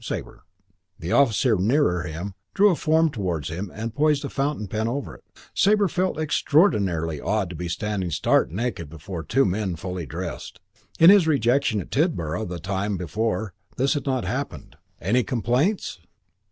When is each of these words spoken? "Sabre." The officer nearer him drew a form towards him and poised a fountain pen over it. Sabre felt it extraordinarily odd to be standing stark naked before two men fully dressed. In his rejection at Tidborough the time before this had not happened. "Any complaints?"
"Sabre." 0.03 0.41
The 0.97 1.11
officer 1.11 1.57
nearer 1.57 2.01
him 2.01 2.33
drew 2.55 2.71
a 2.71 2.75
form 2.75 3.11
towards 3.11 3.49
him 3.49 3.71
and 3.71 3.93
poised 3.93 4.25
a 4.25 4.29
fountain 4.29 4.65
pen 4.65 4.87
over 4.87 5.13
it. 5.13 5.23
Sabre 5.53 5.87
felt 5.87 6.17
it 6.17 6.23
extraordinarily 6.23 7.21
odd 7.21 7.51
to 7.51 7.55
be 7.55 7.67
standing 7.67 8.09
stark 8.09 8.49
naked 8.49 8.89
before 8.89 9.21
two 9.21 9.45
men 9.45 9.75
fully 9.75 10.07
dressed. 10.07 10.59
In 10.99 11.11
his 11.11 11.27
rejection 11.27 11.79
at 11.81 11.91
Tidborough 11.91 12.45
the 12.45 12.57
time 12.57 12.97
before 12.97 13.53
this 13.77 13.93
had 13.93 14.07
not 14.07 14.25
happened. 14.25 14.75
"Any 14.99 15.21
complaints?" 15.21 15.99